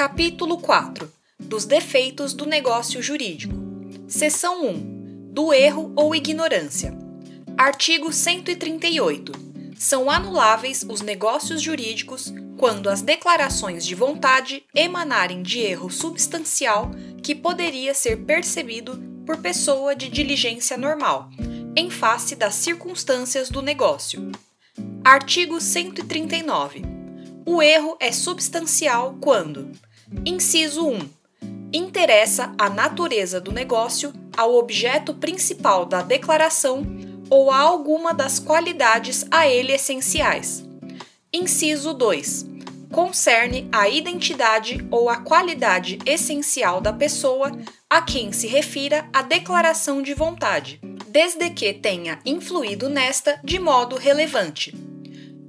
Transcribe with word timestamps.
Capítulo 0.00 0.56
4 0.56 1.12
Dos 1.38 1.66
defeitos 1.66 2.32
do 2.32 2.46
negócio 2.46 3.02
jurídico. 3.02 3.54
Seção 4.08 4.64
1 4.66 5.30
Do 5.30 5.52
erro 5.52 5.92
ou 5.94 6.14
ignorância. 6.14 6.96
Artigo 7.54 8.10
138. 8.10 9.30
São 9.76 10.10
anuláveis 10.10 10.86
os 10.88 11.02
negócios 11.02 11.60
jurídicos 11.60 12.32
quando 12.56 12.88
as 12.88 13.02
declarações 13.02 13.84
de 13.84 13.94
vontade 13.94 14.64
emanarem 14.74 15.42
de 15.42 15.58
erro 15.58 15.90
substancial 15.90 16.90
que 17.22 17.34
poderia 17.34 17.92
ser 17.92 18.24
percebido 18.24 18.98
por 19.26 19.36
pessoa 19.36 19.94
de 19.94 20.08
diligência 20.08 20.78
normal, 20.78 21.28
em 21.76 21.90
face 21.90 22.34
das 22.34 22.54
circunstâncias 22.54 23.50
do 23.50 23.60
negócio. 23.60 24.32
Artigo 25.04 25.60
139. 25.60 27.00
O 27.44 27.60
erro 27.60 27.96
é 28.00 28.12
substancial 28.12 29.18
quando: 29.20 29.70
Inciso 30.26 30.88
1. 30.88 30.98
Interessa 31.72 32.52
a 32.58 32.68
natureza 32.68 33.40
do 33.40 33.52
negócio 33.52 34.12
ao 34.36 34.56
objeto 34.56 35.14
principal 35.14 35.86
da 35.86 36.02
declaração 36.02 36.84
ou 37.30 37.48
a 37.48 37.58
alguma 37.58 38.12
das 38.12 38.40
qualidades 38.40 39.24
a 39.30 39.46
ele 39.46 39.72
essenciais. 39.72 40.64
Inciso 41.32 41.94
2. 41.94 42.44
Concerne 42.92 43.68
a 43.70 43.88
identidade 43.88 44.84
ou 44.90 45.08
a 45.08 45.18
qualidade 45.18 45.98
essencial 46.04 46.80
da 46.80 46.92
pessoa 46.92 47.52
a 47.88 48.02
quem 48.02 48.32
se 48.32 48.48
refira 48.48 49.08
a 49.12 49.22
declaração 49.22 50.02
de 50.02 50.12
vontade, 50.12 50.80
desde 51.06 51.48
que 51.50 51.72
tenha 51.72 52.18
influído 52.26 52.88
nesta 52.88 53.40
de 53.44 53.60
modo 53.60 53.96
relevante. 53.96 54.89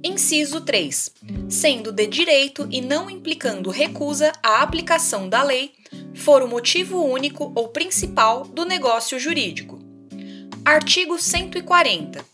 Inciso 0.04 0.60
3. 0.60 1.14
Sendo 1.48 1.92
de 1.92 2.08
direito 2.08 2.66
e 2.72 2.80
não 2.80 3.08
implicando 3.08 3.70
recusa 3.70 4.32
à 4.42 4.60
aplicação 4.60 5.28
da 5.28 5.44
lei, 5.44 5.72
for 6.12 6.42
o 6.42 6.48
motivo 6.48 7.04
único 7.04 7.52
ou 7.54 7.68
principal 7.68 8.42
do 8.42 8.64
negócio 8.64 9.16
jurídico. 9.16 9.78
Artigo 10.64 11.16
140. 11.16 12.24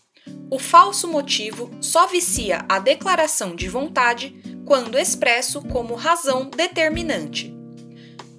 O 0.49 0.57
falso 0.57 1.07
motivo 1.07 1.69
só 1.79 2.07
vicia 2.07 2.65
a 2.67 2.79
declaração 2.79 3.55
de 3.55 3.67
vontade 3.67 4.35
quando 4.65 4.97
expresso 4.97 5.61
como 5.61 5.93
razão 5.93 6.49
determinante. 6.49 7.53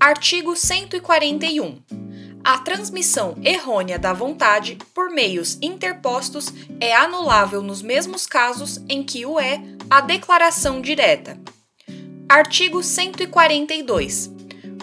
Artigo 0.01 0.57
141. 0.57 1.79
A 2.43 2.59
transmissão 2.59 3.37
errônea 3.45 3.99
da 3.99 4.13
vontade 4.13 4.79
por 4.95 5.11
meios 5.11 5.59
interpostos 5.61 6.53
é 6.81 6.95
anulável 6.95 7.63
nos 7.63 7.83
mesmos 7.83 8.27
casos 8.27 8.81
em 8.89 9.03
que 9.03 9.27
o 9.27 9.39
é 9.39 9.63
a 9.91 10.01
declaração 10.01 10.81
direta. 10.81 11.39
Artigo 12.29 12.83
142. 12.83 14.31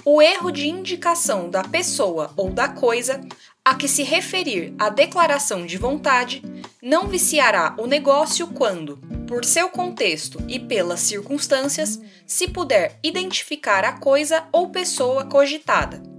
O 0.05 0.22
erro 0.22 0.52
de 0.52 0.67
indicação 0.67 1.50
da 1.50 1.63
pessoa 1.63 2.31
ou 2.38 2.52
da 2.52 2.67
coisa 2.67 3.22
a 3.66 3.75
que 3.75 3.88
se 3.88 4.03
referir 4.03 4.73
a 4.78 4.89
declaração 4.89 5.66
de 5.66 5.78
vontade 5.78 6.41
não 6.81 7.08
viciará 7.08 7.75
o 7.78 7.88
negócio 7.88 8.47
quando, 8.47 8.97
por 9.28 9.44
seu 9.44 9.67
contexto 9.67 10.41
e 10.47 10.59
pelas 10.59 11.02
circunstâncias, 11.02 12.00
se 12.25 12.47
puder 12.47 13.00
identificar 13.03 13.83
a 13.83 13.94
coisa 13.94 14.47
ou 14.53 14.69
pessoa 14.69 15.25
cogitada. 15.25 16.17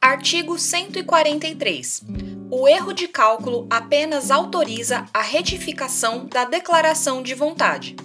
Artigo 0.00 0.56
143. 0.56 2.04
O 2.52 2.68
erro 2.68 2.92
de 2.92 3.08
cálculo 3.08 3.66
apenas 3.68 4.30
autoriza 4.30 5.04
a 5.12 5.20
retificação 5.20 6.24
da 6.26 6.44
declaração 6.44 7.20
de 7.20 7.34
vontade. 7.34 7.96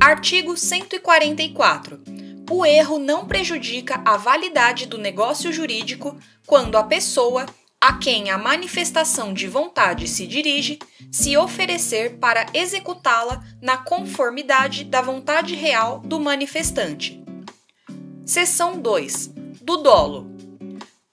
Artigo 0.00 0.56
144. 0.56 2.02
O 2.50 2.66
erro 2.66 2.98
não 2.98 3.26
prejudica 3.26 4.02
a 4.04 4.16
validade 4.16 4.86
do 4.86 4.98
negócio 4.98 5.52
jurídico 5.52 6.18
quando 6.46 6.76
a 6.76 6.82
pessoa 6.82 7.46
a 7.80 7.92
quem 7.98 8.30
a 8.30 8.36
manifestação 8.36 9.32
de 9.32 9.46
vontade 9.46 10.08
se 10.08 10.26
dirige 10.26 10.80
se 11.12 11.36
oferecer 11.36 12.18
para 12.18 12.46
executá-la 12.52 13.44
na 13.62 13.76
conformidade 13.76 14.84
da 14.84 15.00
vontade 15.00 15.54
real 15.54 16.00
do 16.00 16.18
manifestante. 16.18 17.22
Seção 18.26 18.80
2. 18.80 19.28
Do 19.62 19.76
dolo. 19.76 20.33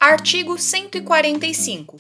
Artigo 0.02 0.58
145. 0.58 2.00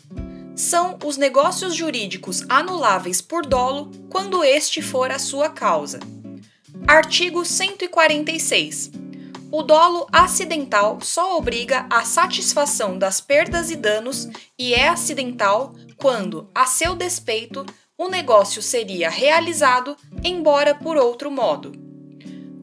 São 0.55 0.97
os 1.05 1.17
negócios 1.17 1.75
jurídicos 1.75 2.43
anuláveis 2.49 3.21
por 3.21 3.45
dolo 3.45 3.91
quando 4.09 4.43
este 4.43 4.81
for 4.81 5.11
a 5.11 5.19
sua 5.19 5.49
causa. 5.49 5.99
Artigo 6.87 7.45
146. 7.45 8.89
O 9.51 9.61
dolo 9.61 10.07
acidental 10.11 10.97
só 10.99 11.37
obriga 11.37 11.85
à 11.91 12.03
satisfação 12.03 12.97
das 12.97 13.21
perdas 13.21 13.69
e 13.69 13.75
danos 13.75 14.27
e 14.57 14.73
é 14.73 14.87
acidental 14.87 15.75
quando, 15.95 16.49
a 16.55 16.65
seu 16.65 16.95
despeito, 16.95 17.63
o 17.95 18.07
negócio 18.07 18.63
seria 18.63 19.11
realizado, 19.11 19.95
embora 20.23 20.73
por 20.73 20.97
outro 20.97 21.29
modo. 21.29 21.71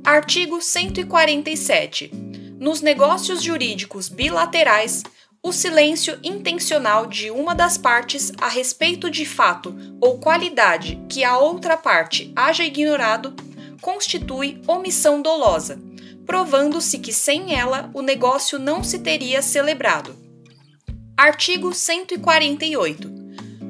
Artigo 0.05 0.61
147. 0.61 2.11
Nos 2.59 2.81
negócios 2.81 3.41
jurídicos 3.41 4.09
bilaterais, 4.09 5.05
o 5.49 5.53
silêncio 5.53 6.19
intencional 6.23 7.07
de 7.07 7.31
uma 7.31 7.55
das 7.55 7.79
partes 7.79 8.31
a 8.39 8.49
respeito 8.49 9.11
de 9.11 9.25
fato 9.25 9.75
ou 9.99 10.19
qualidade 10.19 11.03
que 11.09 11.25
a 11.25 11.39
outra 11.39 11.75
parte 11.75 12.31
haja 12.37 12.63
ignorado 12.63 13.35
constitui 13.81 14.61
omissão 14.67 15.23
dolosa, 15.23 15.81
provando-se 16.27 16.99
que 16.99 17.15
sem 17.15 17.59
ela 17.59 17.91
o 17.95 18.03
negócio 18.03 18.59
não 18.59 18.85
se 18.85 18.99
teria 18.99 19.41
celebrado. 19.41 20.15
Artigo 21.17 21.73
148. 21.73 23.18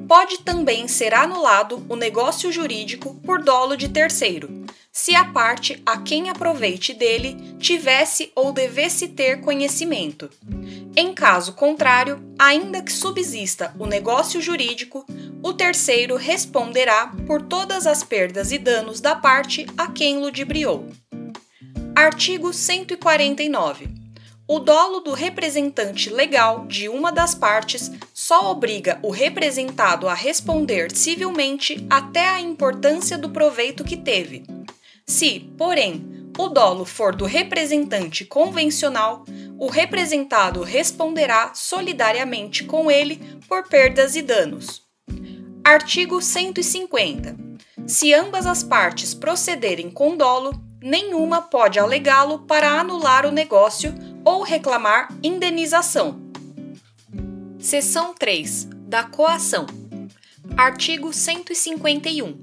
Pode 0.08 0.38
também 0.38 0.88
ser 0.88 1.14
anulado 1.14 1.84
o 1.88 1.94
negócio 1.94 2.50
jurídico 2.50 3.14
por 3.16 3.42
dolo 3.42 3.76
de 3.76 3.88
terceiro, 3.88 4.64
se 4.90 5.14
a 5.14 5.26
parte 5.26 5.80
a 5.86 5.98
quem 5.98 6.30
aproveite 6.30 6.92
dele 6.94 7.36
tivesse 7.60 8.32
ou 8.34 8.50
devesse 8.50 9.08
ter 9.08 9.40
conhecimento 9.40 10.28
em 11.00 11.14
caso 11.14 11.52
contrário, 11.52 12.20
ainda 12.36 12.82
que 12.82 12.92
subsista 12.92 13.72
o 13.78 13.86
negócio 13.86 14.42
jurídico, 14.42 15.06
o 15.40 15.52
terceiro 15.52 16.16
responderá 16.16 17.12
por 17.24 17.40
todas 17.42 17.86
as 17.86 18.02
perdas 18.02 18.50
e 18.50 18.58
danos 18.58 19.00
da 19.00 19.14
parte 19.14 19.64
a 19.76 19.92
quem 19.92 20.18
ludibriou. 20.18 20.88
Artigo 21.94 22.52
149. 22.52 23.97
O 24.50 24.58
dolo 24.58 25.00
do 25.00 25.12
representante 25.12 26.08
legal 26.08 26.64
de 26.66 26.88
uma 26.88 27.12
das 27.12 27.34
partes 27.34 27.92
só 28.14 28.50
obriga 28.50 28.98
o 29.02 29.10
representado 29.10 30.08
a 30.08 30.14
responder 30.14 30.90
civilmente 30.96 31.86
até 31.90 32.26
a 32.26 32.40
importância 32.40 33.18
do 33.18 33.28
proveito 33.28 33.84
que 33.84 33.94
teve. 33.94 34.46
Se, 35.06 35.40
porém, 35.58 36.32
o 36.38 36.48
dolo 36.48 36.86
for 36.86 37.14
do 37.14 37.26
representante 37.26 38.24
convencional, 38.24 39.26
o 39.58 39.68
representado 39.68 40.62
responderá 40.62 41.52
solidariamente 41.52 42.64
com 42.64 42.90
ele 42.90 43.20
por 43.46 43.68
perdas 43.68 44.16
e 44.16 44.22
danos. 44.22 44.82
Artigo 45.62 46.22
150. 46.22 47.36
Se 47.86 48.14
ambas 48.14 48.46
as 48.46 48.62
partes 48.62 49.12
procederem 49.12 49.90
com 49.90 50.16
dolo, 50.16 50.52
nenhuma 50.82 51.42
pode 51.42 51.78
alegá-lo 51.78 52.38
para 52.40 52.80
anular 52.80 53.26
o 53.26 53.32
negócio 53.32 53.92
ou 54.28 54.42
reclamar 54.42 55.08
indenização. 55.22 56.20
Seção 57.58 58.12
3. 58.12 58.68
Da 58.86 59.02
coação. 59.02 59.64
Artigo 60.54 61.14
151. 61.14 62.36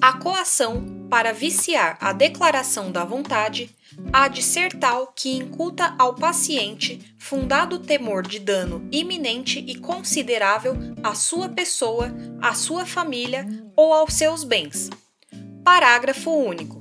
A 0.00 0.12
coação, 0.12 1.08
para 1.10 1.32
viciar 1.32 1.98
a 2.00 2.12
declaração 2.12 2.92
da 2.92 3.04
vontade, 3.04 3.68
há 4.12 4.28
de 4.28 4.44
ser 4.44 4.78
tal 4.78 5.08
que 5.08 5.36
incuta 5.36 5.92
ao 5.98 6.14
paciente 6.14 7.12
fundado 7.18 7.80
temor 7.80 8.22
de 8.22 8.38
dano 8.38 8.88
iminente 8.92 9.58
e 9.58 9.74
considerável 9.74 10.76
à 11.02 11.16
sua 11.16 11.48
pessoa, 11.48 12.12
à 12.40 12.54
sua 12.54 12.86
família 12.86 13.44
ou 13.74 13.92
aos 13.92 14.14
seus 14.14 14.44
bens. 14.44 14.88
Parágrafo 15.64 16.30
único. 16.30 16.77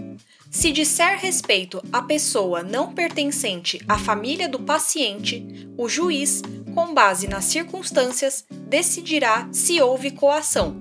Se 0.49 0.71
disser 0.71 1.19
respeito 1.19 1.81
à 1.91 2.01
pessoa 2.01 2.63
não 2.63 2.93
pertencente 2.93 3.79
à 3.87 3.97
família 3.97 4.47
do 4.47 4.59
paciente, 4.59 5.45
o 5.77 5.89
juiz, 5.89 6.41
com 6.73 6.93
base 6.93 7.27
nas 7.27 7.45
circunstâncias, 7.45 8.45
decidirá 8.49 9.47
se 9.51 9.81
houve 9.81 10.11
coação. 10.11 10.75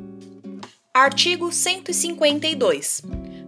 Artigo 0.94 1.52
152. 1.52 3.02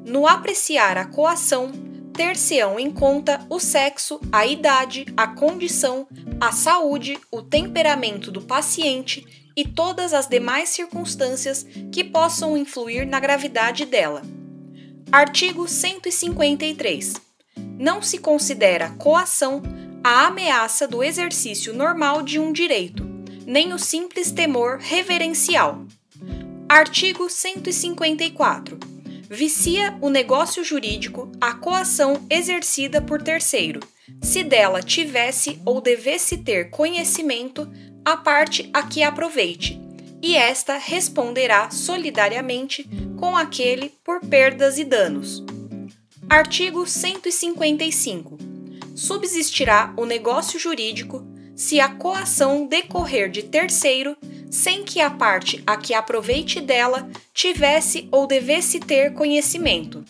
No 0.05 0.26
apreciar 0.26 0.99
a 0.99 1.06
coação, 1.06 1.70
ter-se-ão 2.12 2.81
em 2.81 2.91
conta 2.91 3.47
o 3.49 3.61
sexo, 3.61 4.21
a 4.32 4.44
idade, 4.44 5.06
a 5.17 5.29
condição, 5.29 6.06
a 6.41 6.50
saúde, 6.53 7.19
o 7.31 7.43
temperamento 7.43 8.31
do 8.31 8.43
paciente 8.43 9.25
e 9.56 9.64
todas 9.64 10.12
as 10.12 10.26
demais 10.26 10.69
circunstâncias 10.69 11.64
que 11.93 12.05
possam 12.05 12.56
influir 12.56 13.06
na 13.06 13.21
gravidade 13.21 13.85
dela. 13.85 14.23
Artigo 15.11 15.67
153. 15.67 17.15
não 17.79 18.03
se 18.03 18.19
considera 18.19 18.91
coação 18.91 19.63
a 20.05 20.27
ameaça 20.27 20.87
do 20.87 21.03
exercício 21.03 21.73
normal 21.73 22.23
de 22.23 22.39
um 22.39 22.53
direito, 22.53 23.09
nem 23.47 23.73
o 23.73 23.79
simples 23.79 24.31
temor 24.31 24.77
reverencial. 24.79 25.83
Artigo 26.69 27.31
154. 27.31 28.79
Vicia 29.31 29.97
o 30.03 30.11
negócio 30.11 30.63
jurídico 30.63 31.33
a 31.41 31.55
coação 31.55 32.21
exercida 32.29 33.01
por 33.01 33.23
terceiro, 33.23 33.81
se 34.23 34.45
dela 34.45 34.83
tivesse 34.83 35.59
ou 35.65 35.81
devesse 35.81 36.37
ter 36.37 36.69
conhecimento 36.69 37.67
a 38.05 38.15
parte 38.15 38.69
a 38.75 38.83
que 38.83 39.03
aproveite, 39.03 39.81
e 40.23 40.37
esta 40.37 40.76
responderá 40.76 41.70
solidariamente 41.70 42.88
com 43.19 43.37
aquele 43.37 43.93
por 44.05 44.20
perdas 44.20 44.79
e 44.79 44.85
danos. 44.85 45.44
Artigo 46.29 46.87
155 46.87 48.38
subsistirá 48.94 49.94
o 49.97 50.05
negócio 50.05 50.59
jurídico 50.59 51.25
se 51.55 51.81
a 51.81 51.88
coação 51.88 52.67
decorrer 52.67 53.31
de 53.31 53.43
terceiro, 53.43 54.17
sem 54.50 54.85
que 54.85 55.00
a 55.00 55.11
parte 55.11 55.62
a 55.67 55.76
que 55.76 55.93
aproveite 55.93 56.61
dela 56.61 57.09
tivesse 57.35 58.09
ou 58.12 58.26
devesse 58.26 58.79
ter 58.79 59.14
conhecimento. 59.14 60.05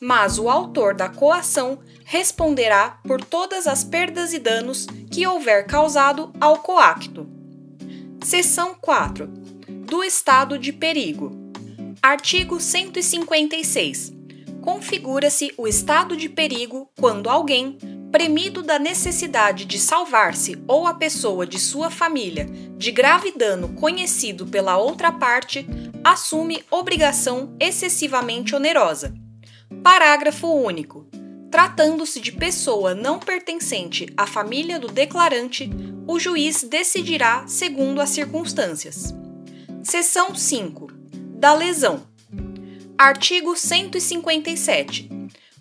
Mas 0.00 0.38
o 0.38 0.48
autor 0.48 0.94
da 0.94 1.08
coação 1.08 1.78
responderá 2.04 2.98
por 3.06 3.22
todas 3.22 3.66
as 3.66 3.84
perdas 3.84 4.32
e 4.32 4.38
danos 4.38 4.86
que 5.10 5.26
houver 5.26 5.66
causado 5.66 6.32
ao 6.40 6.58
coacto. 6.58 7.37
Seção 8.22 8.74
4. 8.80 9.26
Do 9.86 10.04
estado 10.04 10.58
de 10.58 10.72
perigo. 10.72 11.32
Artigo 12.02 12.60
156. 12.60 14.12
Configura-se 14.60 15.52
o 15.56 15.66
estado 15.66 16.16
de 16.16 16.28
perigo 16.28 16.90
quando 16.98 17.30
alguém, 17.30 17.78
premido 18.12 18.62
da 18.62 18.78
necessidade 18.78 19.64
de 19.64 19.78
salvar-se 19.78 20.62
ou 20.66 20.86
a 20.86 20.94
pessoa 20.94 21.46
de 21.46 21.58
sua 21.58 21.90
família 21.90 22.46
de 22.76 22.90
grave 22.90 23.32
dano 23.32 23.70
conhecido 23.74 24.46
pela 24.46 24.76
outra 24.76 25.10
parte, 25.10 25.66
assume 26.04 26.62
obrigação 26.70 27.56
excessivamente 27.58 28.54
onerosa. 28.54 29.14
Parágrafo 29.82 30.48
único. 30.48 31.08
Tratando-se 31.50 32.20
de 32.20 32.32
pessoa 32.32 32.94
não 32.94 33.18
pertencente 33.18 34.06
à 34.16 34.26
família 34.26 34.78
do 34.78 34.88
declarante, 34.88 35.70
o 36.06 36.18
juiz 36.18 36.62
decidirá 36.62 37.44
segundo 37.46 38.00
as 38.00 38.10
circunstâncias. 38.10 39.14
Seção 39.82 40.34
5. 40.34 40.92
Da 41.36 41.54
lesão. 41.54 42.02
Artigo 42.98 43.56
157 43.56 45.08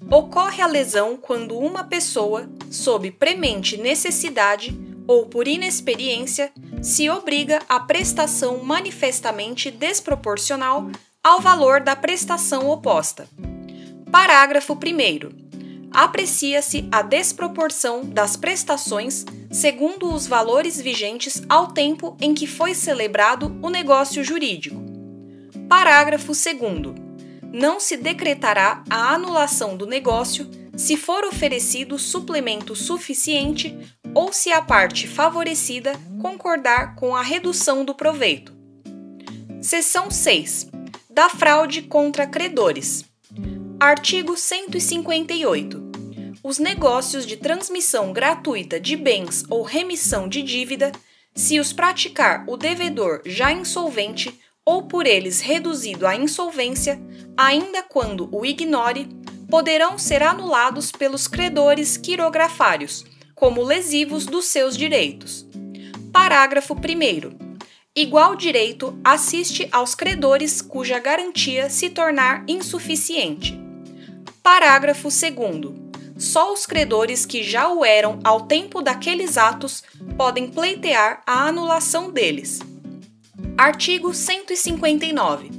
Ocorre 0.10 0.62
a 0.62 0.68
lesão 0.68 1.18
quando 1.18 1.58
uma 1.58 1.84
pessoa, 1.84 2.50
sob 2.72 3.12
premente 3.12 3.78
necessidade 3.78 4.78
ou 5.08 5.26
por 5.26 5.48
inexperiência, 5.48 6.52
se 6.82 7.10
obriga 7.10 7.62
à 7.68 7.80
prestação 7.80 8.64
manifestamente 8.64 9.72
desproporcional 9.72 10.90
ao 11.24 11.42
valor 11.42 11.82
da 11.82 11.96
prestação 11.96 12.70
oposta. 12.70 13.28
Parágrafo 14.12 14.74
1. 14.74 15.47
Aprecia-se 15.92 16.88
a 16.92 17.02
desproporção 17.02 18.02
das 18.04 18.36
prestações 18.36 19.26
segundo 19.52 20.14
os 20.14 20.28
valores 20.28 20.80
vigentes 20.80 21.42
ao 21.50 21.68
tempo 21.68 22.16
em 22.20 22.34
que 22.34 22.46
foi 22.46 22.74
celebrado 22.74 23.58
o 23.62 23.70
negócio 23.70 24.24
jurídico. 24.24 24.84
Parágrafo 25.68 26.34
2 26.34 27.08
não 27.54 27.80
se 27.80 27.98
decretará 27.98 28.84
a 28.90 29.14
anulação 29.14 29.76
do 29.78 29.86
negócio 29.86 30.50
se 30.76 30.96
for 30.96 31.24
oferecido 31.24 31.98
suplemento 31.98 32.76
suficiente 32.76 33.76
ou 34.14 34.32
se 34.32 34.52
a 34.52 34.62
parte 34.62 35.08
favorecida 35.08 35.94
concordar 36.22 36.96
com 36.96 37.16
a 37.16 37.22
redução 37.22 37.84
do 37.84 37.96
proveito. 37.96 38.56
Seção 39.62 40.12
6. 40.12 40.70
Da 41.10 41.30
fraude 41.30 41.82
contra 41.82 42.28
credores. 42.28 43.07
Artigo 43.80 44.36
158. 44.36 45.92
Os 46.44 46.58
negócios 46.58 47.28
de 47.28 47.38
transmissão 47.38 48.12
gratuita 48.12 48.80
de 48.80 48.96
bens 48.96 49.44
ou 49.52 49.62
remissão 49.62 50.28
de 50.28 50.42
dívida, 50.42 50.92
se 51.36 51.60
os 51.60 51.72
praticar 51.72 52.44
o 52.48 52.58
devedor 52.58 53.22
já 53.24 53.52
insolvente, 53.52 54.34
ou 54.66 54.88
por 54.88 55.06
eles 55.06 55.42
reduzido 55.42 56.08
à 56.08 56.16
insolvência, 56.16 57.00
ainda 57.38 57.84
quando 57.84 58.28
o 58.36 58.44
ignore, 58.44 59.10
poderão 59.48 59.96
ser 60.00 60.24
anulados 60.24 60.92
pelos 60.92 61.28
credores 61.28 61.98
quirografários, 61.98 63.06
como 63.36 63.62
lesivos 63.62 64.26
dos 64.26 64.46
seus 64.46 64.76
direitos. 64.76 65.48
Parágrafo 66.12 66.74
1. 66.74 67.48
Igual 67.96 68.36
direito 68.36 69.00
assiste 69.04 69.70
aos 69.72 69.94
credores 69.94 70.64
cuja 70.64 70.98
garantia 70.98 71.70
se 71.70 71.92
tornar 71.92 72.44
insuficiente. 72.48 73.67
Parágrafo 74.50 75.10
2. 75.10 75.76
Só 76.18 76.54
os 76.54 76.66
credores 76.66 77.26
que 77.26 77.44
já 77.44 77.68
o 77.68 77.84
eram 77.84 78.18
ao 78.24 78.44
tempo 78.46 78.82
daqueles 78.82 79.38
atos 79.38 79.84
podem 80.16 80.48
pleitear 80.48 81.22
a 81.28 81.50
anulação 81.50 82.10
deles. 82.10 82.60
Artigo 83.58 84.14
159. 84.14 85.52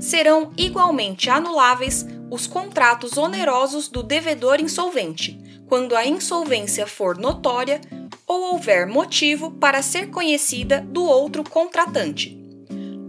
Serão 0.00 0.50
igualmente 0.56 1.28
anuláveis 1.28 2.06
os 2.30 2.46
contratos 2.46 3.18
onerosos 3.18 3.88
do 3.88 4.02
devedor 4.02 4.60
insolvente, 4.60 5.38
quando 5.68 5.94
a 5.94 6.06
insolvência 6.06 6.86
for 6.86 7.18
notória 7.18 7.82
ou 8.26 8.54
houver 8.54 8.86
motivo 8.86 9.50
para 9.50 9.82
ser 9.82 10.08
conhecida 10.08 10.80
do 10.80 11.04
outro 11.04 11.44
contratante. 11.44 12.34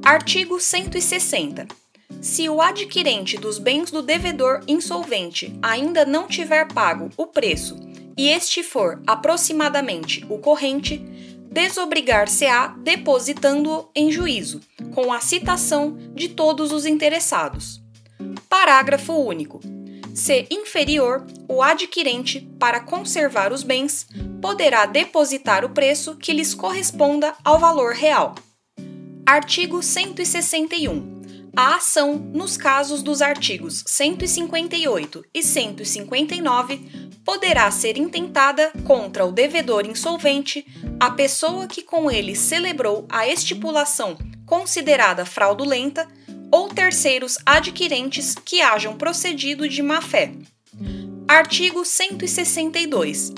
Artigo 0.03 0.59
160. 0.59 1.82
Se 2.21 2.47
o 2.49 2.61
adquirente 2.61 3.37
dos 3.37 3.57
bens 3.59 3.91
do 3.91 4.01
devedor 4.01 4.61
insolvente 4.67 5.53
ainda 5.61 6.05
não 6.05 6.27
tiver 6.27 6.67
pago 6.73 7.09
o 7.17 7.27
preço 7.27 7.77
e 8.17 8.29
este 8.29 8.63
for 8.63 9.01
aproximadamente 9.07 10.25
o 10.29 10.37
corrente, 10.37 10.97
desobrigar-se-á 11.51 12.75
depositando-o 12.79 13.89
em 13.95 14.11
juízo, 14.11 14.61
com 14.93 15.11
a 15.11 15.19
citação 15.19 15.97
de 16.13 16.29
todos 16.29 16.71
os 16.71 16.85
interessados. 16.85 17.81
Parágrafo 18.49 19.13
único. 19.13 19.59
Se 20.13 20.45
inferior, 20.51 21.25
o 21.47 21.61
adquirente, 21.61 22.47
para 22.59 22.79
conservar 22.79 23.51
os 23.51 23.63
bens, 23.63 24.07
poderá 24.41 24.85
depositar 24.85 25.65
o 25.65 25.69
preço 25.69 26.15
que 26.15 26.33
lhes 26.33 26.53
corresponda 26.53 27.33
ao 27.43 27.57
valor 27.57 27.93
real. 27.93 28.35
Artigo 29.25 29.81
161. 29.81 31.22
A 31.55 31.75
ação, 31.75 32.15
nos 32.15 32.57
casos 32.57 33.03
dos 33.03 33.21
artigos 33.21 33.83
158 33.85 35.23
e 35.31 35.43
159, 35.43 37.11
poderá 37.23 37.69
ser 37.69 37.95
intentada 37.95 38.71
contra 38.83 39.23
o 39.23 39.31
devedor 39.31 39.85
insolvente, 39.85 40.65
a 40.99 41.11
pessoa 41.11 41.67
que 41.67 41.83
com 41.83 42.09
ele 42.09 42.35
celebrou 42.35 43.05
a 43.07 43.27
estipulação 43.27 44.17
considerada 44.47 45.25
fraudulenta 45.25 46.07
ou 46.51 46.69
terceiros 46.69 47.37
adquirentes 47.45 48.33
que 48.33 48.59
hajam 48.59 48.97
procedido 48.97 49.69
de 49.69 49.83
má-fé. 49.83 50.31
Artigo 51.27 51.85
162. 51.85 53.31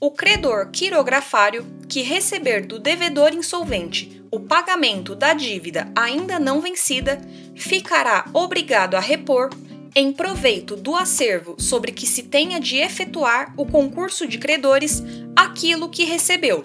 O 0.00 0.12
credor 0.12 0.70
quirografário 0.70 1.66
que 1.88 2.02
receber 2.02 2.64
do 2.64 2.78
devedor 2.78 3.34
insolvente 3.34 4.22
o 4.30 4.38
pagamento 4.38 5.16
da 5.16 5.34
dívida 5.34 5.90
ainda 5.96 6.38
não 6.38 6.60
vencida 6.60 7.20
ficará 7.56 8.24
obrigado 8.32 8.94
a 8.94 9.00
repor 9.00 9.50
em 9.96 10.12
proveito 10.12 10.76
do 10.76 10.94
acervo 10.94 11.56
sobre 11.58 11.90
que 11.90 12.06
se 12.06 12.22
tenha 12.22 12.60
de 12.60 12.76
efetuar 12.76 13.52
o 13.56 13.66
concurso 13.66 14.28
de 14.28 14.38
credores 14.38 15.02
aquilo 15.34 15.88
que 15.88 16.04
recebeu. 16.04 16.64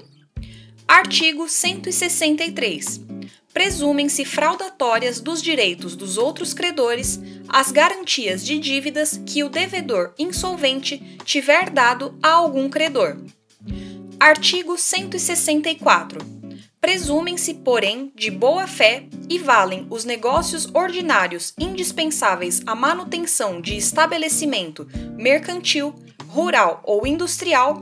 Artigo 0.88 1.50
163. 1.50 3.02
Presumem-se 3.54 4.26
fraudatórias 4.26 5.22
dos 5.22 5.42
direitos 5.42 5.96
dos 5.96 6.18
outros 6.18 6.54
credores 6.54 7.20
as 7.48 7.72
garantias 7.72 8.44
de 8.44 8.58
dívidas 8.58 9.22
que 9.26 9.44
o 9.44 9.50
devedor 9.50 10.14
insolvente 10.18 11.18
tiver 11.24 11.70
dado 11.70 12.18
a 12.22 12.30
algum 12.32 12.68
credor. 12.70 13.18
Artigo 14.20 14.78
164 14.78 16.44
presumem-se, 16.84 17.54
porém, 17.54 18.12
de 18.14 18.30
boa 18.30 18.68
fé 18.68 19.06
e 19.30 19.40
valem 19.40 19.88
os 19.90 20.04
negócios 20.04 20.68
ordinários 20.74 21.54
indispensáveis 21.58 22.62
à 22.66 22.76
manutenção 22.76 23.62
de 23.62 23.78
estabelecimento 23.78 24.86
mercantil, 25.16 25.96
rural 26.28 26.82
ou 26.84 27.08
industrial, 27.08 27.82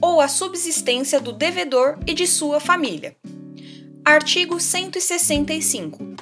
ou 0.00 0.18
à 0.18 0.28
subsistência 0.28 1.20
do 1.20 1.30
devedor 1.30 1.98
e 2.06 2.14
de 2.14 2.26
sua 2.26 2.58
família. 2.58 3.14
Artigo 4.08 4.58
165. 4.58 6.14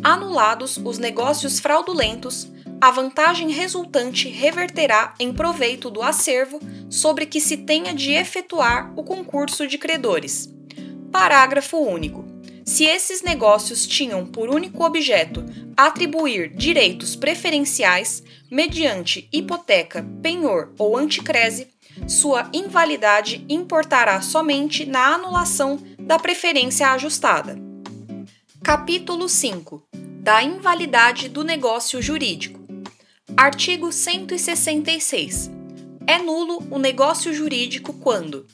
Anulados 0.00 0.76
os 0.76 0.96
negócios 0.96 1.58
fraudulentos, 1.58 2.46
a 2.80 2.92
vantagem 2.92 3.50
resultante 3.50 4.28
reverterá 4.28 5.12
em 5.18 5.32
proveito 5.32 5.90
do 5.90 6.02
acervo 6.02 6.60
sobre 6.88 7.26
que 7.26 7.40
se 7.40 7.56
tenha 7.56 7.92
de 7.92 8.12
efetuar 8.12 8.92
o 8.94 9.02
concurso 9.02 9.66
de 9.66 9.76
credores. 9.76 10.54
Parágrafo 11.10 11.78
único. 11.78 12.24
Se 12.64 12.84
esses 12.84 13.22
negócios 13.22 13.88
tinham 13.88 14.24
por 14.24 14.48
único 14.48 14.84
objeto 14.84 15.44
atribuir 15.76 16.54
direitos 16.54 17.16
preferenciais 17.16 18.22
mediante 18.48 19.28
hipoteca, 19.32 20.06
penhor 20.22 20.72
ou 20.78 20.96
anticrese, 20.96 21.66
sua 22.06 22.48
invalidade 22.52 23.44
importará 23.48 24.20
somente 24.20 24.86
na 24.86 25.14
anulação 25.14 25.78
da 26.06 26.18
preferência 26.18 26.90
ajustada. 26.92 27.56
Capítulo 28.62 29.28
5 29.28 29.82
da 30.20 30.42
invalidade 30.42 31.28
do 31.28 31.42
negócio 31.42 32.00
jurídico. 32.00 32.60
Artigo 33.36 33.90
166. 33.90 35.50
É 36.06 36.18
nulo 36.18 36.62
o 36.70 36.78
negócio 36.78 37.32
jurídico 37.32 37.92
quando: 37.94 38.46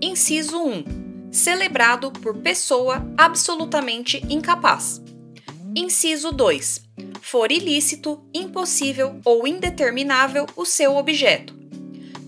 Inciso 0.00 0.62
1. 0.62 1.30
Celebrado 1.30 2.10
por 2.10 2.36
pessoa 2.38 3.06
absolutamente 3.16 4.22
incapaz. 4.28 5.00
Inciso 5.74 6.32
2. 6.32 6.82
For 7.20 7.52
ilícito, 7.52 8.24
impossível 8.34 9.20
ou 9.24 9.46
indeterminável 9.46 10.46
o 10.56 10.64
seu 10.64 10.96
objeto. 10.96 11.56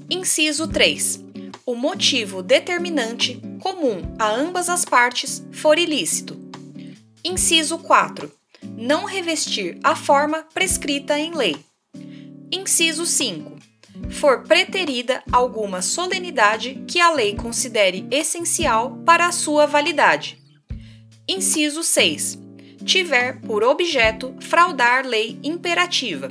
Inciso 0.08 0.68
3. 0.68 1.24
O 1.64 1.74
motivo 1.74 2.42
determinante, 2.42 3.40
comum 3.60 4.02
a 4.18 4.28
ambas 4.28 4.68
as 4.68 4.84
partes, 4.84 5.46
for 5.52 5.78
ilícito. 5.78 6.36
Inciso 7.22 7.78
4. 7.78 8.32
Não 8.76 9.04
revestir 9.04 9.78
a 9.84 9.94
forma 9.94 10.42
prescrita 10.54 11.18
em 11.18 11.34
lei. 11.34 11.56
Inciso 12.50 13.06
5. 13.06 13.58
For 14.10 14.42
preterida 14.42 15.22
alguma 15.30 15.82
solenidade 15.82 16.82
que 16.88 16.98
a 16.98 17.12
lei 17.12 17.36
considere 17.36 18.06
essencial 18.10 18.98
para 19.04 19.26
a 19.26 19.32
sua 19.32 19.66
validade. 19.66 20.38
Inciso 21.28 21.84
6. 21.84 22.38
Tiver 22.84 23.40
por 23.42 23.62
objeto 23.62 24.34
fraudar 24.40 25.06
lei 25.06 25.38
imperativa. 25.44 26.30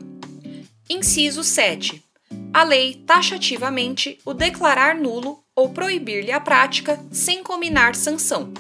Inciso 0.90 1.44
7. 1.44 2.04
A 2.52 2.64
lei 2.64 2.96
taxativamente 3.06 4.18
o 4.26 4.34
declarar 4.34 4.96
nulo 4.96 5.44
ou 5.60 5.68
proibir-lhe 5.68 6.32
a 6.32 6.40
prática 6.40 6.98
sem 7.12 7.44
combinar 7.44 7.94
sanção. 7.94 8.54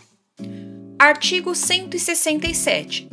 Artigo 1.00 1.56
167. 1.56 3.08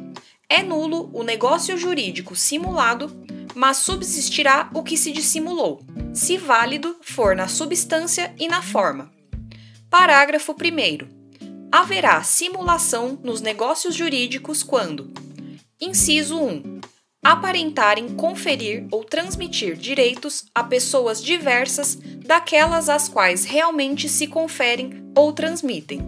É 0.48 0.60
nulo 0.60 1.08
o 1.12 1.22
negócio 1.22 1.78
jurídico 1.78 2.34
simulado, 2.34 3.16
mas 3.54 3.76
subsistirá 3.76 4.68
o 4.74 4.82
que 4.82 4.96
se 4.96 5.12
dissimulou, 5.12 5.84
se 6.12 6.36
válido 6.36 6.96
for 7.00 7.36
na 7.36 7.46
substância 7.46 8.34
e 8.36 8.48
na 8.48 8.60
forma. 8.60 9.12
Parágrafo 9.88 10.52
1. 10.52 11.68
Haverá 11.70 12.20
simulação 12.24 13.16
nos 13.22 13.40
negócios 13.40 13.94
jurídicos 13.94 14.64
quando: 14.64 15.12
Inciso 15.80 16.40
1. 16.40 16.80
Aparentarem 17.28 18.10
conferir 18.10 18.86
ou 18.88 19.02
transmitir 19.02 19.74
direitos 19.74 20.44
a 20.54 20.62
pessoas 20.62 21.20
diversas 21.20 21.98
daquelas 22.24 22.88
às 22.88 23.08
quais 23.08 23.44
realmente 23.44 24.08
se 24.08 24.28
conferem 24.28 25.10
ou 25.12 25.32
transmitem 25.32 26.00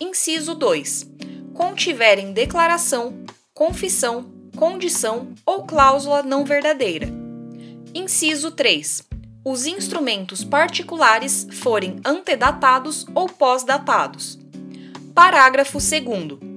Inciso 0.00 0.54
2. 0.54 1.10
Contiverem 1.52 2.32
declaração, 2.32 3.24
confissão, 3.52 4.32
condição 4.56 5.34
ou 5.44 5.64
cláusula 5.64 6.22
não 6.22 6.44
verdadeira. 6.44 7.08
Inciso 7.92 8.52
3. 8.52 9.08
Os 9.44 9.66
instrumentos 9.66 10.44
particulares 10.44 11.48
forem 11.50 11.96
antedatados 12.04 13.04
ou 13.12 13.28
pós-datados. 13.28 14.38
Parágrafo 15.12 15.78
2. 15.78 16.47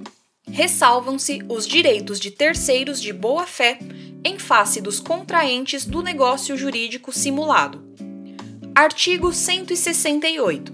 Ressalvam-se 0.52 1.42
os 1.48 1.66
direitos 1.66 2.20
de 2.20 2.30
terceiros 2.30 3.00
de 3.00 3.10
boa-fé 3.10 3.78
em 4.22 4.38
face 4.38 4.82
dos 4.82 5.00
contraentes 5.00 5.86
do 5.86 6.02
negócio 6.02 6.58
jurídico 6.58 7.10
simulado. 7.10 7.82
Artigo 8.74 9.32
168. 9.32 10.70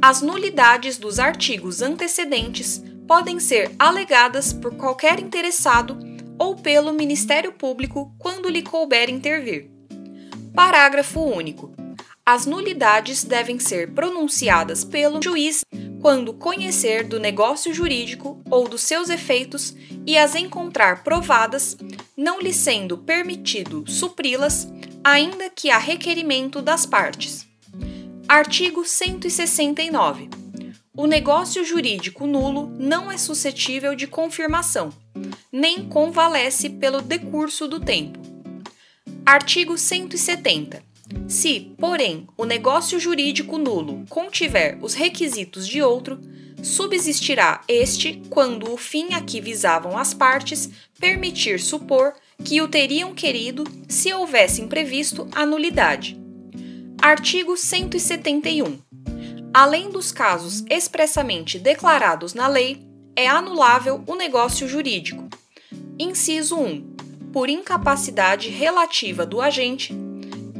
As 0.00 0.22
nulidades 0.22 0.96
dos 0.96 1.18
artigos 1.18 1.82
antecedentes 1.82 2.82
podem 3.06 3.38
ser 3.38 3.70
alegadas 3.78 4.50
por 4.50 4.74
qualquer 4.76 5.20
interessado 5.20 5.98
ou 6.38 6.56
pelo 6.56 6.94
Ministério 6.94 7.52
Público 7.52 8.14
quando 8.18 8.48
lhe 8.48 8.62
couber 8.62 9.10
intervir. 9.10 9.70
Parágrafo 10.54 11.20
único. 11.20 11.70
As 12.24 12.46
nulidades 12.46 13.24
devem 13.24 13.58
ser 13.58 13.92
pronunciadas 13.92 14.84
pelo 14.84 15.20
juiz 15.22 15.62
quando 16.02 16.34
conhecer 16.34 17.04
do 17.04 17.20
negócio 17.20 17.72
jurídico 17.72 18.42
ou 18.50 18.68
dos 18.68 18.82
seus 18.82 19.08
efeitos 19.08 19.76
e 20.04 20.18
as 20.18 20.34
encontrar 20.34 21.04
provadas, 21.04 21.76
não 22.16 22.40
lhe 22.40 22.52
sendo 22.52 22.98
permitido 22.98 23.84
supri-las, 23.86 24.66
ainda 25.04 25.48
que 25.48 25.70
a 25.70 25.78
requerimento 25.78 26.60
das 26.60 26.84
partes. 26.84 27.46
Artigo 28.28 28.84
169. 28.84 30.28
O 30.94 31.06
negócio 31.06 31.64
jurídico 31.64 32.26
nulo 32.26 32.68
não 32.78 33.10
é 33.10 33.16
suscetível 33.16 33.94
de 33.94 34.08
confirmação, 34.08 34.92
nem 35.52 35.88
convalesce 35.88 36.68
pelo 36.68 37.00
decurso 37.00 37.68
do 37.68 37.78
tempo. 37.78 38.18
Artigo 39.24 39.78
170. 39.78 40.91
Se, 41.28 41.72
porém, 41.78 42.26
o 42.36 42.44
negócio 42.44 42.98
jurídico 43.00 43.58
nulo 43.58 44.04
contiver 44.08 44.78
os 44.80 44.94
requisitos 44.94 45.66
de 45.66 45.82
outro, 45.82 46.20
subsistirá 46.62 47.60
este 47.66 48.22
quando 48.30 48.72
o 48.72 48.76
fim 48.76 49.14
a 49.14 49.20
que 49.20 49.40
visavam 49.40 49.98
as 49.98 50.14
partes 50.14 50.70
permitir 50.98 51.58
supor 51.58 52.14
que 52.44 52.60
o 52.60 52.68
teriam 52.68 53.14
querido 53.14 53.64
se 53.88 54.12
houvessem 54.12 54.68
previsto 54.68 55.28
a 55.32 55.44
nulidade. 55.44 56.20
Artigo 57.00 57.56
171. 57.56 58.78
Além 59.52 59.90
dos 59.90 60.12
casos 60.12 60.64
expressamente 60.70 61.58
declarados 61.58 62.32
na 62.32 62.46
lei, 62.46 62.80
é 63.14 63.26
anulável 63.26 64.02
o 64.06 64.14
negócio 64.14 64.68
jurídico. 64.68 65.28
Inciso 65.98 66.56
1. 66.56 66.96
Por 67.32 67.48
incapacidade 67.48 68.48
relativa 68.48 69.26
do 69.26 69.40
agente. 69.40 69.94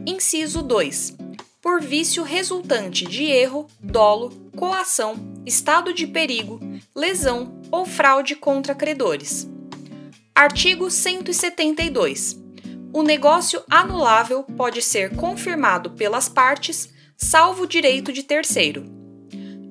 Inciso 0.07 0.63
2. 0.63 1.17
Por 1.61 1.81
vício 1.81 2.23
resultante 2.23 3.07
de 3.07 3.25
erro, 3.25 3.67
dolo, 3.81 4.31
coação, 4.57 5.17
estado 5.47 5.93
de 5.93 6.07
perigo, 6.07 6.61
lesão 6.95 7.61
ou 7.71 7.85
fraude 7.85 8.35
contra 8.35 8.75
credores. 8.75 9.49
Artigo 10.35 10.91
172 10.91 12.43
o 12.95 13.03
negócio 13.03 13.63
anulável 13.71 14.43
pode 14.43 14.83
ser 14.83 15.17
confirmado 15.17 15.93
pelas 15.93 16.29
partes, 16.29 16.91
salvo 17.17 17.67
direito 17.67 18.13
de 18.13 18.23
terceiro. 18.23 18.85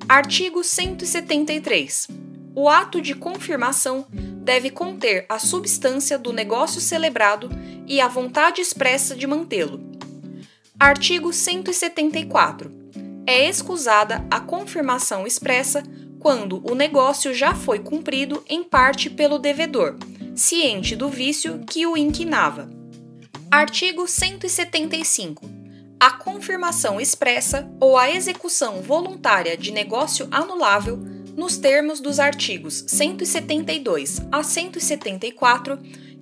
Artigo 0.10 0.64
173. 0.64 2.08
O 2.56 2.68
ato 2.68 3.00
de 3.00 3.14
confirmação 3.14 4.08
deve 4.12 4.72
conter 4.72 5.28
a 5.30 5.38
substância 5.38 6.18
do 6.18 6.34
negócio 6.34 6.82
celebrado 6.82 7.48
e 7.86 8.02
a 8.02 8.08
vontade 8.08 8.60
expressa 8.60 9.16
de 9.16 9.28
mantê-lo. 9.28 9.91
Artigo 10.82 11.32
174. 11.32 12.72
É 13.28 13.48
excusada 13.48 14.26
a 14.32 14.40
confirmação 14.40 15.28
expressa 15.28 15.84
quando 16.18 16.60
o 16.68 16.74
negócio 16.74 17.36
já 17.36 17.54
foi 17.54 17.78
cumprido 17.78 18.44
em 18.50 18.64
parte 18.64 19.08
pelo 19.08 19.38
devedor, 19.38 19.96
ciente 20.36 20.96
do 20.96 21.08
vício 21.08 21.60
que 21.70 21.86
o 21.86 21.96
inquinava. 21.96 22.68
Artigo 23.52 24.08
175. 24.08 25.48
A 26.00 26.10
confirmação 26.10 27.00
expressa 27.00 27.72
ou 27.80 27.96
a 27.96 28.10
execução 28.10 28.82
voluntária 28.82 29.56
de 29.56 29.72
negócio 29.72 30.28
anulável, 30.32 30.98
nos 31.38 31.58
termos 31.58 32.00
dos 32.00 32.20
artigos 32.20 32.84
172 32.88 34.20
a 34.32 34.42
174, 34.42 35.78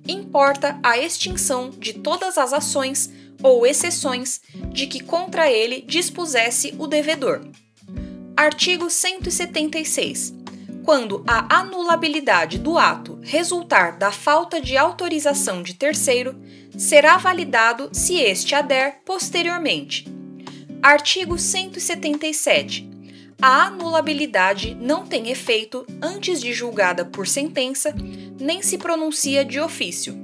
importa 0.06 0.78
a 0.82 0.98
extinção 0.98 1.70
de 1.70 1.94
todas 1.94 2.36
as 2.36 2.52
ações 2.52 3.10
ou 3.42 3.66
exceções 3.66 4.40
de 4.72 4.86
que 4.86 5.00
contra 5.00 5.50
ele 5.50 5.82
dispusesse 5.82 6.74
o 6.78 6.86
devedor. 6.86 7.40
Artigo 8.36 8.88
176. 8.88 10.34
Quando 10.84 11.22
a 11.26 11.60
anulabilidade 11.60 12.58
do 12.58 12.78
ato 12.78 13.18
resultar 13.22 13.98
da 13.98 14.10
falta 14.10 14.60
de 14.60 14.76
autorização 14.76 15.62
de 15.62 15.74
terceiro, 15.74 16.34
será 16.76 17.18
validado 17.18 17.90
se 17.92 18.16
este 18.16 18.54
ader 18.54 19.00
posteriormente. 19.04 20.06
Artigo 20.82 21.38
177. 21.38 22.88
A 23.42 23.66
anulabilidade 23.66 24.74
não 24.74 25.04
tem 25.06 25.30
efeito 25.30 25.86
antes 26.00 26.40
de 26.40 26.54
julgada 26.54 27.04
por 27.04 27.26
sentença, 27.26 27.94
nem 28.40 28.62
se 28.62 28.78
pronuncia 28.78 29.44
de 29.44 29.60
ofício. 29.60 30.18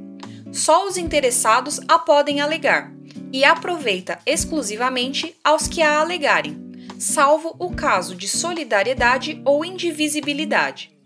só 0.53 0.87
os 0.89 0.97
interessados 0.97 1.79
a 1.87 1.99
podem 1.99 2.41
alegar 2.41 2.96
e 3.33 3.45
aproveita 3.45 4.19
exclusivamente 4.25 5.37
aos 5.43 5.67
que 5.67 5.83
a 5.83 6.01
alegarem, 6.01 6.73
salvo 6.99 7.55
o 7.59 7.75
caso 7.75 8.15
de 8.15 8.29
solidariedade 8.29 9.41
ou 9.45 9.65
indivisibilidade. 9.65 10.97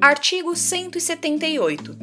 Artigo 0.00 0.54
178. 0.54 1.96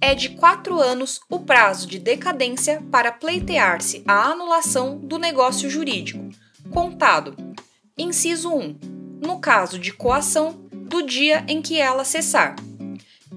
É 0.00 0.14
de 0.14 0.30
quatro 0.30 0.80
anos 0.80 1.20
o 1.28 1.40
prazo 1.40 1.86
de 1.86 1.98
decadência 1.98 2.82
para 2.90 3.12
pleitear-se 3.12 4.02
a 4.06 4.30
anulação 4.30 4.98
do 4.98 5.18
negócio 5.18 5.68
jurídico, 5.68 6.28
contado, 6.70 7.36
inciso 7.96 8.52
1, 8.52 8.78
no 9.22 9.38
caso 9.40 9.78
de 9.78 9.92
coação, 9.92 10.52
do 10.72 11.02
dia 11.02 11.44
em 11.48 11.60
que 11.60 11.78
ela 11.78 12.04
cessar. 12.04 12.56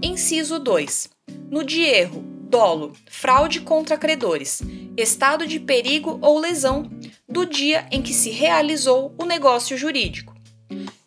Inciso 0.01 0.59
2. 0.59 1.09
No 1.49 1.63
de 1.63 1.81
erro, 1.81 2.21
dolo, 2.49 2.93
fraude 3.09 3.61
contra 3.61 3.97
credores, 3.97 4.61
estado 4.97 5.45
de 5.45 5.59
perigo 5.59 6.17
ou 6.21 6.39
lesão, 6.39 6.89
do 7.29 7.45
dia 7.45 7.87
em 7.91 8.01
que 8.01 8.13
se 8.13 8.31
realizou 8.31 9.13
o 9.17 9.25
negócio 9.25 9.77
jurídico. 9.77 10.35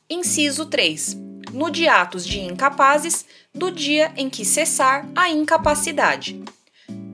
Inciso 0.09 0.67
3. 0.67 1.19
No 1.53 1.69
de 1.71 1.89
atos 1.89 2.25
de 2.25 2.41
incapazes, 2.41 3.27
do 3.53 3.71
dia 3.71 4.13
em 4.17 4.31
que 4.31 4.45
cessar 4.45 5.09
a 5.17 5.29
incapacidade. 5.29 6.41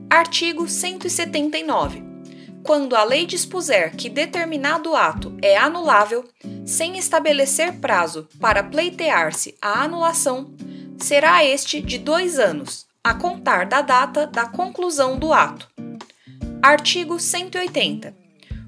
Artigo 0.09 0.67
179. 0.67 2.03
Quando 2.63 2.95
a 2.95 3.03
lei 3.03 3.25
dispuser 3.25 3.95
que 3.95 4.09
determinado 4.09 4.95
ato 4.95 5.35
é 5.41 5.57
anulável, 5.57 6.25
sem 6.65 6.97
estabelecer 6.97 7.79
prazo 7.79 8.27
para 8.39 8.61
pleitear-se 8.61 9.55
a 9.61 9.83
anulação, 9.83 10.53
será 10.99 11.43
este 11.43 11.81
de 11.81 11.97
dois 11.97 12.37
anos, 12.37 12.85
a 13.03 13.13
contar 13.13 13.65
da 13.65 13.81
data 13.81 14.27
da 14.27 14.45
conclusão 14.45 15.17
do 15.17 15.31
ato. 15.31 15.67
Artigo 16.61 17.19
180. 17.19 18.13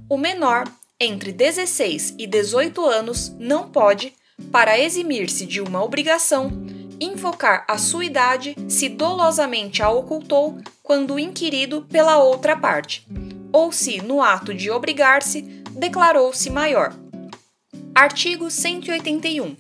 O 0.07 0.17
menor 0.17 0.65
entre 0.99 1.31
16 1.31 2.15
e 2.17 2.27
18 2.27 2.85
anos 2.85 3.33
não 3.39 3.69
pode, 3.69 4.13
para 4.51 4.79
eximir-se 4.79 5.45
de 5.45 5.59
uma 5.59 5.83
obrigação, 5.83 6.51
invocar 6.99 7.65
a 7.67 7.77
sua 7.77 8.05
idade 8.05 8.55
se 8.67 8.89
dolosamente 8.89 9.81
a 9.81 9.89
ocultou 9.89 10.59
quando 10.83 11.17
inquirido 11.17 11.81
pela 11.89 12.17
outra 12.17 12.55
parte, 12.55 13.07
ou 13.51 13.71
se, 13.71 14.01
no 14.01 14.21
ato 14.21 14.53
de 14.53 14.69
obrigar-se, 14.69 15.41
declarou-se 15.71 16.49
maior. 16.49 16.93
Artigo 17.95 18.51
181. 18.51 19.57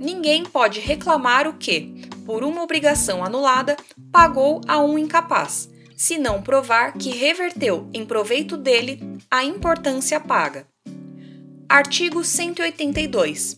Ninguém 0.00 0.44
pode 0.44 0.80
reclamar 0.80 1.46
o 1.46 1.54
que, 1.54 2.08
por 2.24 2.42
uma 2.42 2.62
obrigação 2.62 3.24
anulada, 3.24 3.76
pagou 4.10 4.60
a 4.66 4.80
um 4.80 4.98
incapaz, 4.98 5.68
se 5.98 6.16
não 6.16 6.40
provar 6.40 6.92
que 6.92 7.10
reverteu 7.10 7.90
em 7.92 8.06
proveito 8.06 8.56
dele 8.56 9.18
a 9.28 9.44
importância 9.44 10.20
paga. 10.20 10.64
Artigo 11.68 12.22
182. 12.22 13.56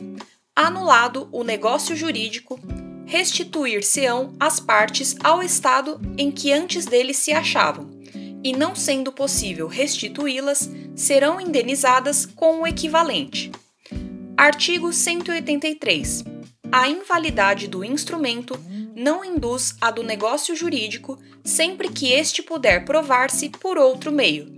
Anulado 0.56 1.28
o 1.30 1.44
negócio 1.44 1.94
jurídico, 1.94 2.58
restituir-se-ão 3.04 4.34
as 4.40 4.58
partes 4.58 5.14
ao 5.22 5.42
estado 5.42 6.00
em 6.16 6.30
que 6.30 6.50
antes 6.50 6.86
dele 6.86 7.12
se 7.12 7.30
achavam, 7.30 7.90
e 8.42 8.56
não 8.56 8.74
sendo 8.74 9.12
possível 9.12 9.68
restituí-las, 9.68 10.70
serão 10.96 11.38
indenizadas 11.38 12.24
com 12.24 12.62
o 12.62 12.66
equivalente. 12.66 13.52
Artigo 14.34 14.94
183 14.94 16.24
a 16.72 16.88
invalidade 16.88 17.66
do 17.66 17.84
instrumento 17.84 18.54
não 18.94 19.24
induz 19.24 19.76
a 19.80 19.90
do 19.90 20.02
negócio 20.02 20.54
jurídico 20.54 21.18
sempre 21.44 21.88
que 21.88 22.12
este 22.12 22.42
puder 22.42 22.84
provar-se 22.84 23.48
por 23.48 23.78
outro 23.78 24.10
meio. 24.10 24.52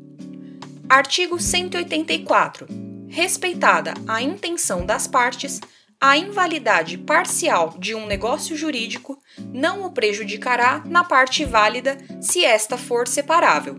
Artigo 0.88 1.40
184. 1.40 2.66
Respeitada 3.08 3.94
a 4.06 4.22
intenção 4.22 4.86
das 4.86 5.06
partes, 5.06 5.60
a 6.00 6.16
invalidade 6.16 6.98
parcial 6.98 7.74
de 7.78 7.94
um 7.94 8.06
negócio 8.06 8.56
jurídico 8.56 9.22
não 9.52 9.84
o 9.84 9.92
prejudicará 9.92 10.82
na 10.84 11.04
parte 11.04 11.44
válida 11.44 11.96
se 12.20 12.44
esta 12.44 12.76
for 12.76 13.06
separável. 13.06 13.78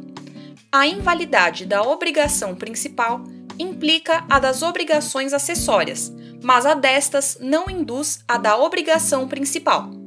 A 0.72 0.88
invalidade 0.88 1.66
da 1.66 1.82
obrigação 1.84 2.56
principal 2.56 3.24
implica 3.60 4.26
a 4.30 4.40
das 4.40 4.62
obrigações 4.62 5.34
acessórias, 5.34 6.12
mas 6.42 6.66
a 6.66 6.74
destas 6.74 7.38
não 7.40 7.70
induz 7.70 8.24
a 8.28 8.38
da 8.38 8.58
obrigação 8.58 9.28
principal. 9.28 10.03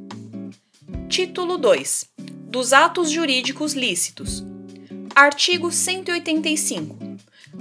Título 1.09 1.57
2 1.57 2.09
dos 2.49 2.73
atos 2.73 3.09
jurídicos 3.09 3.73
lícitos. 3.73 4.43
Artigo 5.15 5.71
185. 5.71 6.97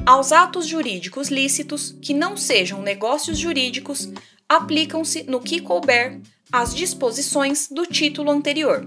Aos 0.05 0.33
atos 0.33 0.67
jurídicos 0.67 1.29
lícitos 1.29 1.95
que 2.03 2.13
não 2.13 2.37
sejam 2.37 2.83
negócios 2.83 3.39
jurídicos, 3.39 4.09
aplicam-se 4.49 5.23
no 5.25 5.41
que 5.41 5.61
couber 5.61 6.21
as 6.51 6.75
disposições 6.75 7.69
do 7.71 7.87
título 7.87 8.31
anterior. 8.31 8.85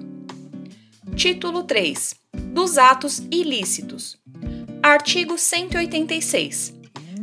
Título 1.15 1.63
3. 1.63 2.15
Dos 2.53 2.77
atos 2.77 3.19
ilícitos. 3.31 4.17
Artigo 4.83 5.37
186 5.37 6.79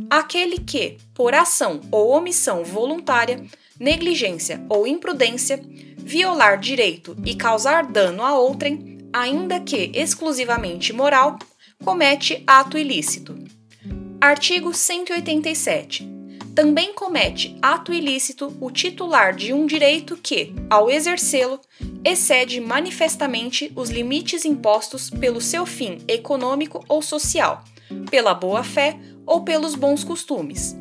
aquele 0.09 0.59
que, 0.59 0.97
por 1.13 1.33
ação 1.33 1.81
ou 1.91 2.11
omissão 2.11 2.63
voluntária, 2.63 3.43
negligência 3.79 4.63
ou 4.69 4.87
imprudência, 4.87 5.61
violar 6.07 6.57
direito 6.57 7.17
e 7.25 7.35
causar 7.35 7.85
dano 7.85 8.23
a 8.23 8.33
outrem, 8.33 8.97
ainda 9.11 9.59
que 9.59 9.91
exclusivamente 9.93 10.93
moral, 10.93 11.37
comete 11.83 12.41
ato 12.47 12.77
ilícito. 12.77 13.37
Artigo 14.21 14.73
187. 14.73 16.07
Também 16.55 16.93
comete 16.93 17.57
ato 17.61 17.91
ilícito 17.91 18.55
o 18.61 18.71
titular 18.71 19.35
de 19.35 19.51
um 19.51 19.65
direito 19.65 20.15
que, 20.15 20.55
ao 20.69 20.89
exercê-lo, 20.89 21.59
excede 22.05 22.61
manifestamente 22.61 23.69
os 23.75 23.89
limites 23.89 24.45
impostos 24.45 25.09
pelo 25.09 25.41
seu 25.41 25.65
fim 25.65 25.97
econômico 26.07 26.85
ou 26.87 27.01
social, 27.01 27.65
pela 28.09 28.33
boa-fé 28.33 28.97
ou 29.25 29.43
pelos 29.43 29.75
bons 29.75 30.05
costumes. 30.05 30.73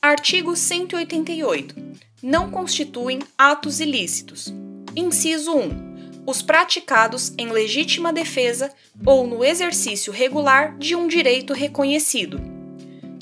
Artigo 0.00 0.54
188. 0.54 1.83
Não 2.26 2.50
constituem 2.50 3.18
atos 3.36 3.80
ilícitos. 3.80 4.50
Inciso 4.96 5.54
1. 5.58 6.24
Os 6.26 6.40
praticados 6.40 7.34
em 7.36 7.52
legítima 7.52 8.14
defesa 8.14 8.72
ou 9.04 9.26
no 9.26 9.44
exercício 9.44 10.10
regular 10.10 10.74
de 10.78 10.96
um 10.96 11.06
direito 11.06 11.52
reconhecido. 11.52 12.40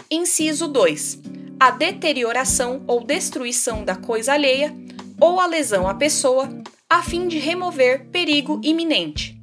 Inciso 0.09 0.69
2. 0.69 1.19
A 1.59 1.73
deterioração 1.73 2.85
ou 2.87 3.03
destruição 3.03 3.85
da 3.85 3.97
coisa 3.97 4.35
alheia 4.35 4.73
ou 5.21 5.41
a 5.41 5.47
lesão 5.47 5.89
à 5.89 5.95
pessoa, 5.95 6.49
a 6.89 7.03
fim 7.03 7.27
de 7.27 7.41
remover 7.41 8.07
perigo 8.13 8.61
iminente. 8.63 9.37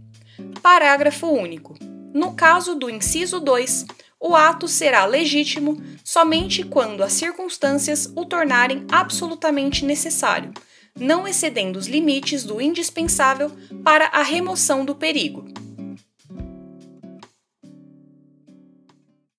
Parágrafo 0.62 1.28
único. 1.28 1.78
No 2.13 2.34
caso 2.34 2.76
do 2.76 2.89
inciso 2.89 3.41
2, 3.41 3.86
o 4.19 4.36
ato 4.36 4.67
será 4.67 5.05
legítimo 5.05 5.82
somente 6.03 6.63
quando 6.63 7.01
as 7.01 7.13
circunstâncias 7.13 8.12
o 8.15 8.25
tornarem 8.25 8.86
absolutamente 8.91 9.86
necessário, 9.86 10.51
não 10.99 11.27
excedendo 11.27 11.79
os 11.79 11.88
limites 11.88 12.43
do 12.43 12.60
indispensável 12.60 13.51
para 13.84 14.08
a 14.08 14.21
remoção 14.21 14.84
do 14.84 14.93
perigo. 14.93 15.68